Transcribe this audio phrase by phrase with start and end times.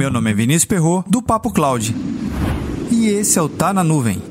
[0.00, 1.94] Meu nome é Vinícius Perro do Papo Cloud.
[2.90, 4.22] E esse é o Tá na Nuvem.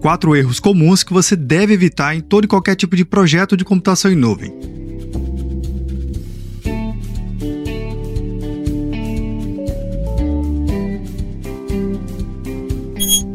[0.00, 3.64] Quatro erros comuns que você deve evitar em todo e qualquer tipo de projeto de
[3.64, 4.79] computação em nuvem.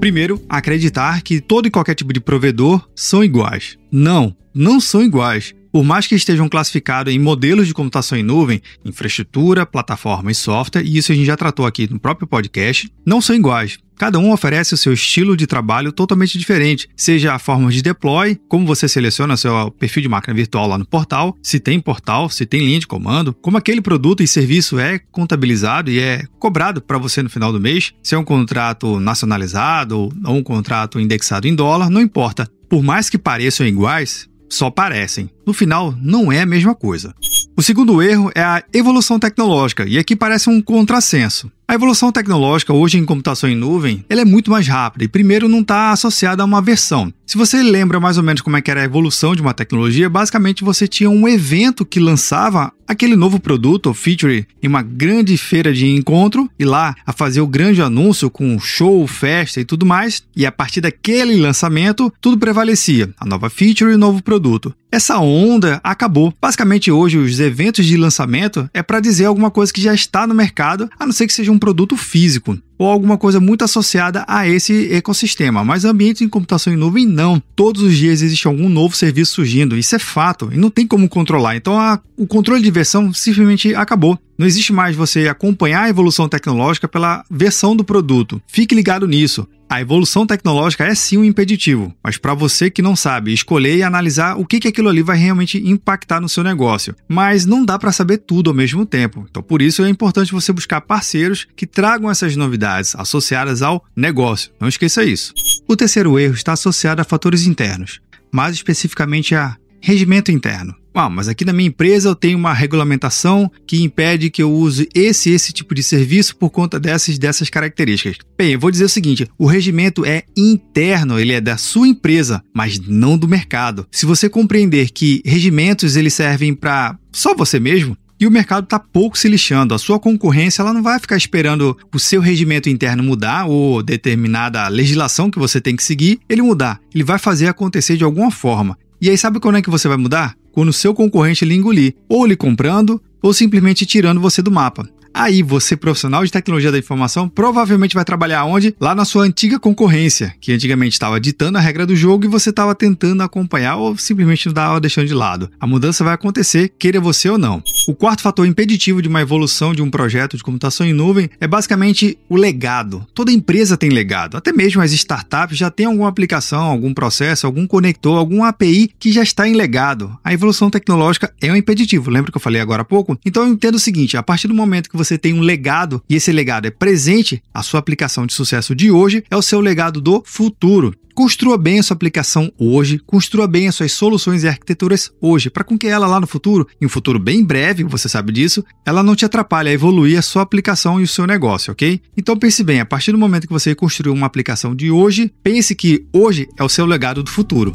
[0.06, 3.76] Primeiro, acreditar que todo e qualquer tipo de provedor são iguais.
[3.92, 5.56] Não, não são iguais.
[5.76, 10.86] Por mais que estejam classificados em modelos de computação em nuvem, infraestrutura, plataforma e software,
[10.86, 13.78] e isso a gente já tratou aqui no próprio podcast, não são iguais.
[13.98, 18.40] Cada um oferece o seu estilo de trabalho totalmente diferente, seja a forma de deploy,
[18.48, 22.46] como você seleciona seu perfil de máquina virtual lá no portal, se tem portal, se
[22.46, 26.98] tem linha de comando, como aquele produto e serviço é contabilizado e é cobrado para
[26.98, 31.54] você no final do mês, se é um contrato nacionalizado ou um contrato indexado em
[31.54, 32.50] dólar, não importa.
[32.70, 35.30] Por mais que pareçam iguais, só parecem.
[35.46, 37.14] No final, não é a mesma coisa.
[37.56, 41.52] O segundo erro é a evolução tecnológica, e aqui parece um contrassenso.
[41.68, 45.50] A evolução tecnológica hoje em computação em nuvem, ela é muito mais rápida e primeiro
[45.50, 47.12] não está associada a uma versão.
[47.26, 50.08] Se você lembra mais ou menos como é que era a evolução de uma tecnologia,
[50.08, 55.36] basicamente você tinha um evento que lançava aquele novo produto ou feature em uma grande
[55.38, 59.88] feira de encontro e lá a fazer o grande anúncio com show, festa e tudo
[59.88, 64.72] mais, e a partir daquele lançamento tudo prevalecia, a nova feature e o novo produto.
[64.92, 66.34] Essa onda acabou.
[66.40, 70.34] Basicamente hoje os eventos de lançamento é para dizer alguma coisa que já está no
[70.34, 74.48] mercado, a não ser que seja um produto físico ou alguma coisa muito associada a
[74.48, 75.64] esse ecossistema.
[75.64, 77.42] Mas ambiente em computação em nuvem não.
[77.56, 79.78] Todos os dias existe algum novo serviço surgindo.
[79.78, 81.56] Isso é fato e não tem como controlar.
[81.56, 84.20] Então a, o controle de versão simplesmente acabou.
[84.38, 88.42] Não existe mais você acompanhar a evolução tecnológica pela versão do produto.
[88.48, 89.48] Fique ligado nisso.
[89.68, 93.84] A evolução tecnológica é sim um impeditivo, mas para você que não sabe escolher e
[93.84, 96.96] analisar o que, que aquilo ali vai realmente impactar no seu negócio.
[97.08, 99.26] Mas não dá para saber tudo ao mesmo tempo.
[99.30, 104.52] Então, por isso é importante você buscar parceiros que tragam essas novidades associadas ao negócio.
[104.60, 105.34] Não esqueça isso.
[105.68, 110.76] O terceiro erro está associado a fatores internos, mais especificamente a regimento interno.
[110.98, 114.88] Ah, mas aqui na minha empresa eu tenho uma regulamentação que impede que eu use
[114.96, 118.18] esse esse tipo de serviço por conta dessas dessas características.
[118.38, 122.42] Bem, eu vou dizer o seguinte: o regimento é interno, ele é da sua empresa,
[122.54, 123.86] mas não do mercado.
[123.92, 128.80] Se você compreender que regimentos eles servem para só você mesmo, e o mercado está
[128.80, 129.74] pouco se lixando.
[129.74, 134.68] A sua concorrência ela não vai ficar esperando o seu regimento interno mudar ou determinada
[134.68, 136.80] legislação que você tem que seguir ele mudar.
[136.94, 138.78] Ele vai fazer acontecer de alguma forma.
[139.00, 140.36] E aí sabe quando é que você vai mudar?
[140.56, 144.88] quando seu concorrente lhe engolir, ou lhe comprando, ou simplesmente tirando você do mapa.
[145.18, 148.76] Aí você, profissional de tecnologia da informação, provavelmente vai trabalhar onde?
[148.78, 152.50] Lá na sua antiga concorrência, que antigamente estava ditando a regra do jogo e você
[152.50, 155.50] estava tentando acompanhar ou simplesmente estava deixando de lado.
[155.58, 157.64] A mudança vai acontecer, queira você ou não.
[157.88, 161.48] O quarto fator impeditivo de uma evolução de um projeto de computação em nuvem é
[161.48, 163.08] basicamente o legado.
[163.14, 167.66] Toda empresa tem legado, até mesmo as startups já têm alguma aplicação, algum processo, algum
[167.66, 170.20] conector, algum API que já está em legado.
[170.22, 173.18] A evolução tecnológica é um impeditivo, lembra que eu falei agora há pouco?
[173.26, 176.16] Então entendo o seguinte: a partir do momento que você você tem um legado e
[176.16, 180.02] esse legado é presente, a sua aplicação de sucesso de hoje é o seu legado
[180.02, 180.94] do futuro.
[181.16, 185.64] Construa bem a sua aplicação hoje, construa bem as suas soluções e arquiteturas hoje, para
[185.64, 189.02] com que ela lá no futuro, em um futuro bem breve, você sabe disso, ela
[189.02, 192.02] não te atrapalhe a evoluir a sua aplicação e o seu negócio, ok?
[192.18, 195.74] Então pense bem, a partir do momento que você construiu uma aplicação de hoje, pense
[195.74, 197.74] que hoje é o seu legado do futuro.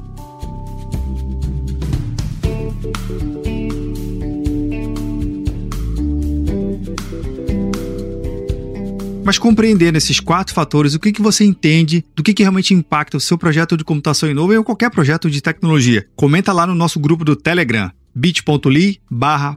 [9.24, 13.16] Mas compreendendo esses quatro fatores, o que, que você entende do que, que realmente impacta
[13.16, 16.06] o seu projeto de computação em nuvem ou qualquer projeto de tecnologia?
[16.16, 19.56] Comenta lá no nosso grupo do Telegram, bit.ly barra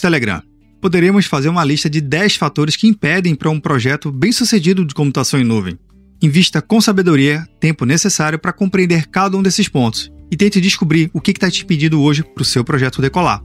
[0.00, 0.42] Telegram.
[0.80, 4.94] Poderíamos fazer uma lista de 10 fatores que impedem para um projeto bem sucedido de
[4.94, 5.78] computação em nuvem.
[6.22, 11.20] Invista com sabedoria tempo necessário para compreender cada um desses pontos e tente descobrir o
[11.20, 13.42] que está te pedindo hoje para o seu projeto decolar.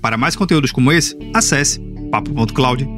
[0.00, 1.80] Para mais conteúdos como esse, acesse
[2.10, 2.97] papo.cloud.com